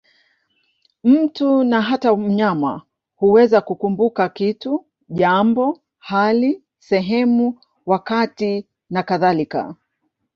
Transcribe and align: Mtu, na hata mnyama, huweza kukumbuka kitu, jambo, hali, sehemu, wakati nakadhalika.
Mtu, 1.03 1.63
na 1.63 1.81
hata 1.81 2.15
mnyama, 2.15 2.81
huweza 3.15 3.61
kukumbuka 3.61 4.29
kitu, 4.29 4.85
jambo, 5.09 5.79
hali, 5.97 6.63
sehemu, 6.79 7.59
wakati 7.85 8.65
nakadhalika. 8.89 9.75